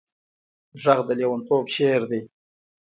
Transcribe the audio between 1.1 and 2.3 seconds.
لېونتوب شعر دی